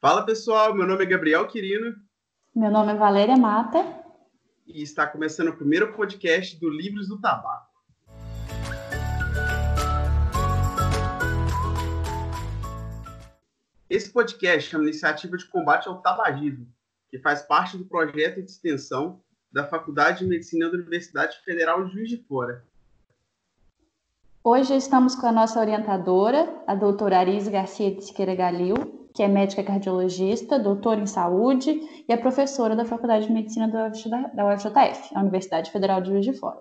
[0.00, 1.92] Fala pessoal, meu nome é Gabriel Quirino.
[2.54, 3.84] Meu nome é Valéria Mata.
[4.64, 7.66] E está começando o primeiro podcast do Livros do Tabaco.
[13.90, 16.68] Esse podcast é uma iniciativa de combate ao tabagismo,
[17.10, 19.20] que faz parte do projeto de extensão
[19.50, 22.64] da Faculdade de Medicina da Universidade Federal de Juiz de Fora.
[24.44, 29.26] Hoje estamos com a nossa orientadora, a doutora Aris Garcia de Siqueira Galil, que é
[29.26, 31.70] médica cardiologista, doutora em saúde
[32.08, 33.88] e é professora da Faculdade de Medicina da
[34.46, 36.60] UFJF, a Universidade Federal de Juiz de Fora.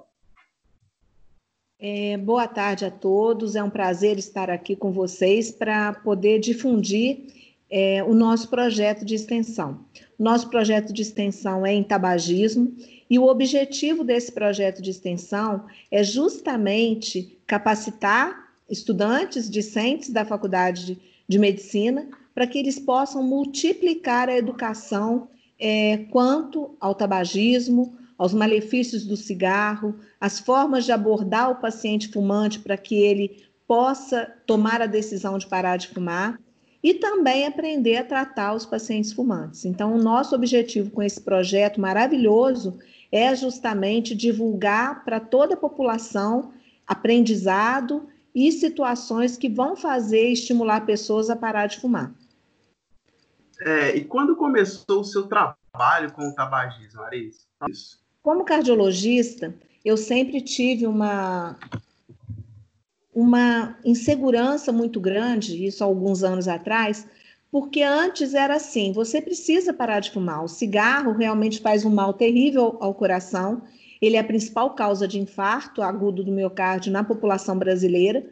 [1.79, 7.27] É, boa tarde a todos, é um prazer estar aqui com vocês para poder difundir
[7.69, 9.81] é, o nosso projeto de extensão.
[10.17, 12.75] Nosso projeto de extensão é em tabagismo
[13.07, 20.97] e o objetivo desse projeto de extensão é justamente capacitar estudantes, discentes da Faculdade de,
[21.27, 29.03] de Medicina, para que eles possam multiplicar a educação é, quanto ao tabagismo, aos malefícios
[29.03, 34.85] do cigarro, as formas de abordar o paciente fumante para que ele possa tomar a
[34.85, 36.39] decisão de parar de fumar
[36.83, 39.65] e também aprender a tratar os pacientes fumantes.
[39.65, 42.77] Então, o nosso objetivo com esse projeto maravilhoso
[43.11, 46.51] é justamente divulgar para toda a população
[46.85, 52.13] aprendizado e situações que vão fazer estimular pessoas a parar de fumar.
[53.61, 57.47] É, e quando começou o seu trabalho com o tabagismo, Aris?
[57.69, 57.99] Isso.
[58.21, 61.57] Como cardiologista, eu sempre tive uma
[63.13, 67.07] uma insegurança muito grande, isso há alguns anos atrás,
[67.51, 70.43] porque antes era assim: você precisa parar de fumar.
[70.43, 73.63] O cigarro realmente faz um mal terrível ao coração.
[73.99, 78.23] Ele é a principal causa de infarto agudo do miocárdio na população brasileira.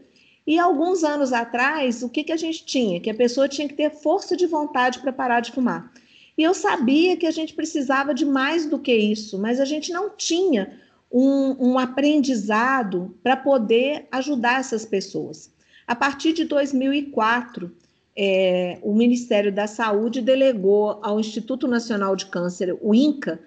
[0.45, 2.99] E alguns anos atrás, o que, que a gente tinha?
[2.99, 5.91] Que a pessoa tinha que ter força de vontade para parar de fumar.
[6.37, 9.91] E eu sabia que a gente precisava de mais do que isso, mas a gente
[9.91, 10.79] não tinha
[11.11, 15.51] um, um aprendizado para poder ajudar essas pessoas.
[15.87, 17.71] A partir de 2004,
[18.15, 23.39] é, o Ministério da Saúde delegou ao Instituto Nacional de Câncer, o INCA,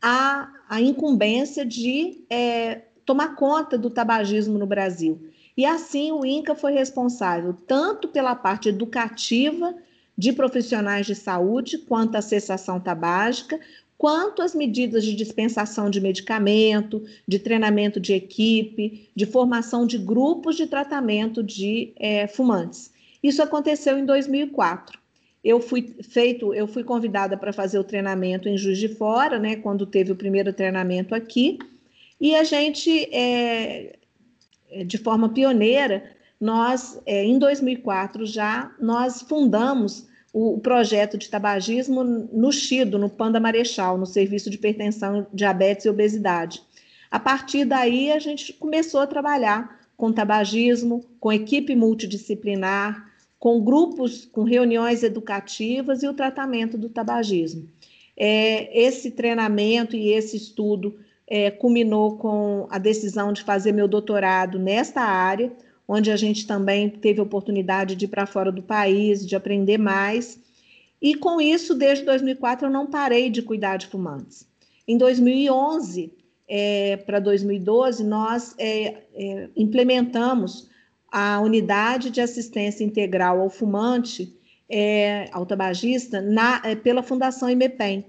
[0.00, 5.20] a, a incumbência de é, tomar conta do tabagismo no Brasil.
[5.56, 9.74] E assim o INCA foi responsável tanto pela parte educativa
[10.16, 13.58] de profissionais de saúde, quanto a cessação tabágica,
[14.02, 20.56] quanto as medidas de dispensação de medicamento, de treinamento de equipe, de formação de grupos
[20.56, 22.90] de tratamento de é, fumantes.
[23.22, 24.98] Isso aconteceu em 2004.
[25.44, 29.56] Eu fui feito, eu fui convidada para fazer o treinamento em Juiz de Fora, né,
[29.56, 31.58] quando teve o primeiro treinamento aqui,
[32.20, 33.98] e a gente, é,
[34.84, 36.04] de forma pioneira,
[36.40, 43.38] nós, é, em 2004 já, nós fundamos o, projeto de tabagismo no Chido, no Panda
[43.38, 46.62] Marechal, no Serviço de Hipertensão, Diabetes e Obesidade.
[47.10, 54.24] A partir daí, a gente começou a trabalhar com tabagismo, com equipe multidisciplinar, com grupos,
[54.24, 57.68] com reuniões educativas e o tratamento do tabagismo.
[58.16, 60.98] É, esse treinamento e esse estudo
[61.34, 65.50] é, culminou com a decisão de fazer meu doutorado nesta área,
[65.88, 69.78] onde a gente também teve a oportunidade de ir para fora do país, de aprender
[69.78, 70.38] mais.
[71.00, 74.46] E com isso, desde 2004, eu não parei de cuidar de fumantes.
[74.86, 76.12] Em 2011
[76.46, 80.68] é, para 2012, nós é, é, implementamos
[81.10, 84.38] a unidade de assistência integral ao fumante,
[84.68, 88.04] é, ao tabagista, na, é, pela Fundação IMEPEM.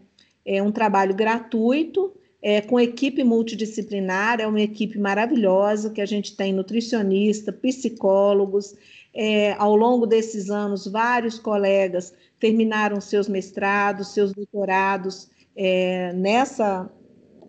[0.45, 6.35] É um trabalho gratuito, é, com equipe multidisciplinar, é uma equipe maravilhosa, que a gente
[6.35, 8.75] tem nutricionista, psicólogos.
[9.15, 16.91] É, ao longo desses anos, vários colegas terminaram seus mestrados, seus doutorados é, nessa,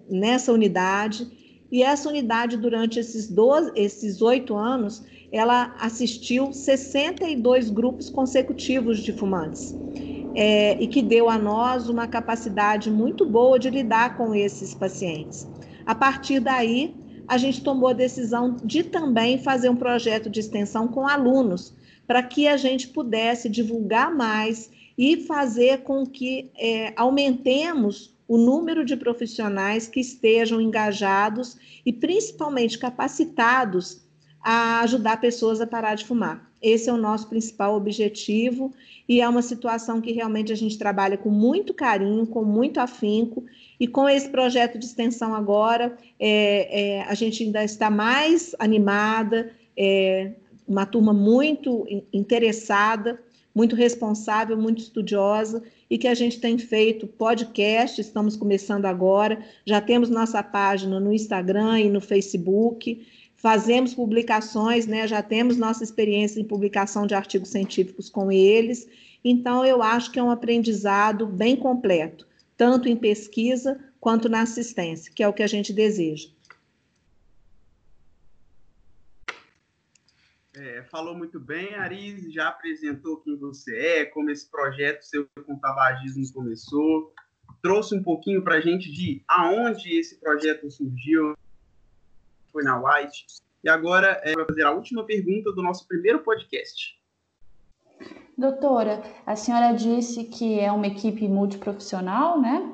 [0.09, 1.27] nessa unidade.
[1.73, 5.03] E essa unidade, durante esses, 12, esses oito anos,
[5.33, 9.75] ela assistiu 62 grupos consecutivos de fumantes.
[10.35, 15.47] É, e que deu a nós uma capacidade muito boa de lidar com esses pacientes.
[15.87, 16.95] A partir daí,
[17.27, 21.75] a gente tomou a decisão de também fazer um projeto de extensão com alunos,
[22.07, 28.85] para que a gente pudesse divulgar mais e fazer com que é, aumentemos o número
[28.85, 34.04] de profissionais que estejam engajados e principalmente capacitados
[34.45, 36.53] a ajudar pessoas a parar de fumar.
[36.61, 38.73] Esse é o nosso principal objetivo
[39.09, 43.45] e é uma situação que realmente a gente trabalha com muito carinho, com muito afinco.
[43.81, 49.51] E com esse projeto de extensão agora, é, é, a gente ainda está mais animada,
[49.77, 50.33] é,
[50.69, 53.19] uma turma muito interessada
[53.55, 59.81] muito responsável, muito estudiosa e que a gente tem feito podcast, estamos começando agora, já
[59.81, 63.07] temos nossa página no Instagram e no Facebook,
[63.45, 65.07] fazemos publicações, né?
[65.07, 68.89] Já temos nossa experiência em publicação de artigos científicos com eles.
[69.23, 72.27] Então, eu acho que é um aprendizado bem completo,
[72.57, 76.31] tanto em pesquisa quanto na assistência, que é o que a gente deseja.
[80.57, 85.59] É, falou muito bem, Aris, já apresentou quem você é, como esse projeto seu com
[85.59, 87.13] tabagismo começou,
[87.61, 91.37] trouxe um pouquinho para a gente de aonde esse projeto surgiu,
[92.55, 93.27] foi na White,
[93.65, 96.97] e agora é, vai fazer a última pergunta do nosso primeiro podcast.
[98.39, 102.73] Doutora, a senhora disse que é uma equipe multiprofissional, né?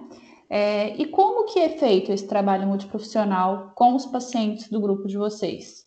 [0.51, 5.17] É, e como que é feito esse trabalho multiprofissional com os pacientes do grupo de
[5.17, 5.87] vocês?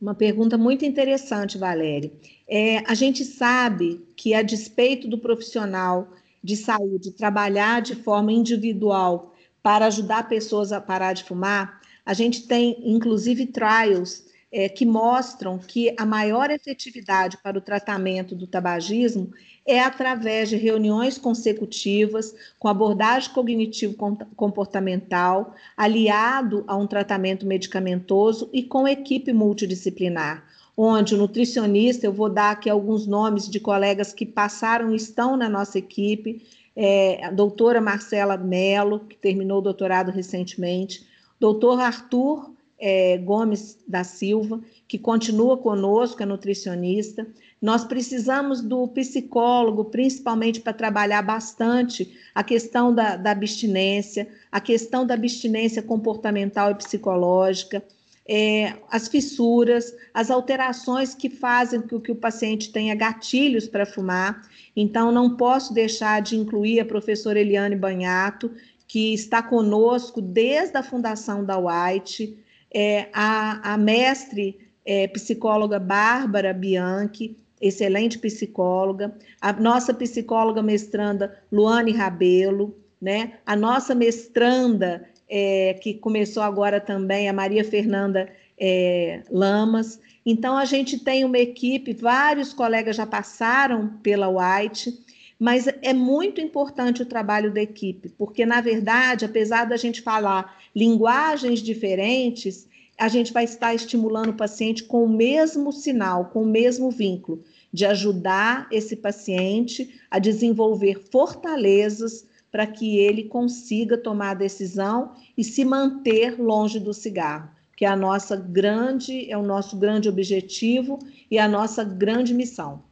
[0.00, 2.12] Uma pergunta muito interessante, Valéria.
[2.46, 6.08] É, a gente sabe que, a despeito do profissional
[6.44, 9.34] de saúde trabalhar de forma individual
[9.66, 14.22] para ajudar pessoas a parar de fumar, a gente tem, inclusive, trials
[14.52, 19.32] é, que mostram que a maior efetividade para o tratamento do tabagismo
[19.66, 28.86] é através de reuniões consecutivas com abordagem cognitivo-comportamental, aliado a um tratamento medicamentoso e com
[28.86, 30.44] equipe multidisciplinar,
[30.76, 35.36] onde o nutricionista, eu vou dar aqui alguns nomes de colegas que passaram e estão
[35.36, 36.40] na nossa equipe,
[36.76, 41.06] é, a doutora Marcela Mello, que terminou o doutorado recentemente,
[41.40, 47.26] doutor Arthur é, Gomes da Silva, que continua conosco, é nutricionista.
[47.60, 55.06] Nós precisamos do psicólogo, principalmente para trabalhar bastante a questão da, da, abstinência, a questão
[55.06, 57.82] da abstinência comportamental e psicológica,
[58.28, 64.42] é, as fissuras, as alterações que fazem com que o paciente tenha gatilhos para fumar.
[64.74, 68.50] Então, não posso deixar de incluir a professora Eliane Banhato,
[68.88, 72.36] que está conosco desde a fundação da White,
[72.72, 81.92] é, a, a mestre é, psicóloga Bárbara Bianchi, excelente psicóloga, a nossa psicóloga mestranda Luane
[81.92, 83.34] Rabelo, né?
[83.46, 88.28] a nossa mestranda, é, que começou agora também, a Maria Fernanda
[88.58, 90.00] é, Lamas.
[90.24, 94.98] Então, a gente tem uma equipe, vários colegas já passaram pela White,
[95.38, 100.56] mas é muito importante o trabalho da equipe, porque, na verdade, apesar da gente falar
[100.74, 102.66] linguagens diferentes,
[102.98, 107.44] a gente vai estar estimulando o paciente com o mesmo sinal, com o mesmo vínculo,
[107.70, 115.44] de ajudar esse paciente a desenvolver fortalezas para que ele consiga tomar a decisão e
[115.44, 120.98] se manter longe do cigarro, que é a nossa grande, é o nosso grande objetivo
[121.30, 122.82] e a nossa grande missão.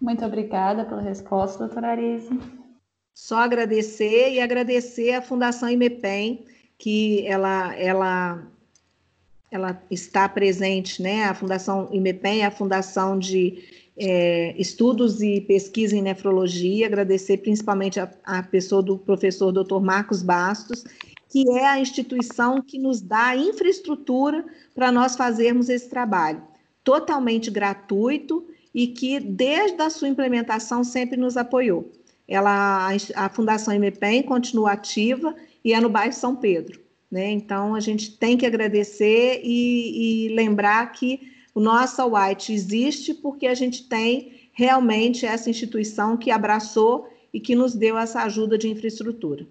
[0.00, 2.28] Muito obrigada pela resposta, doutora Arise.
[3.14, 6.44] Só agradecer e agradecer à Fundação IMEPEM,
[6.78, 8.46] que ela, ela,
[9.50, 11.24] ela está presente, né?
[11.24, 17.98] A Fundação IMEPEM é a Fundação de é, Estudos e Pesquisa em Nefrologia, agradecer principalmente
[17.98, 19.80] a, a pessoa do professor Dr.
[19.80, 20.84] Marcos Bastos,
[21.28, 24.44] que é a instituição que nos dá infraestrutura
[24.74, 26.42] para nós fazermos esse trabalho,
[26.84, 31.90] totalmente gratuito e que desde a sua implementação sempre nos apoiou.
[32.28, 35.34] Ela, a Fundação MPEM continua ativa
[35.64, 36.80] e é no bairro São Pedro.
[37.10, 37.30] Né?
[37.30, 43.46] Então, a gente tem que agradecer e, e lembrar que o nosso White existe porque
[43.46, 48.68] a gente tem realmente essa instituição que abraçou e que nos deu essa ajuda de
[48.68, 49.46] infraestrutura.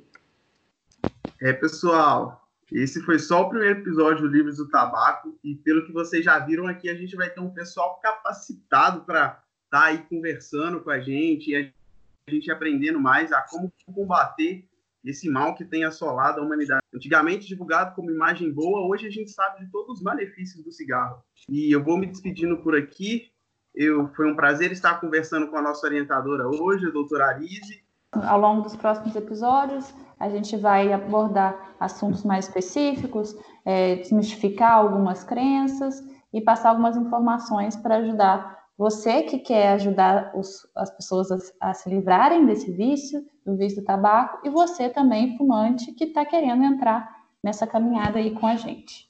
[1.42, 5.92] É, pessoal, esse foi só o primeiro episódio do Livros do Tabaco, e pelo que
[5.92, 9.98] vocês já viram aqui, a gente vai ter um pessoal capacitado para estar tá aí
[10.08, 14.64] conversando com a gente e a gente aprendendo mais a como combater
[15.06, 16.82] esse mal que tem assolado a humanidade.
[16.94, 21.22] Antigamente divulgado como imagem boa, hoje a gente sabe de todos os malefícios do cigarro.
[21.50, 23.32] E eu vou me despedindo por aqui.
[23.74, 27.84] Eu, foi um prazer estar conversando com a nossa orientadora hoje, a doutora Arise.
[28.14, 33.36] Ao longo dos próximos episódios, a gente vai abordar assuntos mais específicos,
[33.66, 36.02] é, desmistificar algumas crenças
[36.34, 41.74] e passar algumas informações para ajudar você que quer ajudar os, as pessoas a, a,
[41.74, 46.64] se livrarem desse vício, do vício do tabaco, e você também, fumante, que está querendo
[46.64, 49.10] entrar nessa caminhada aí com a gente.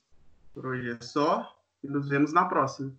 [0.53, 1.51] Por hoje é só
[1.83, 2.93] e nos vemos na próxima.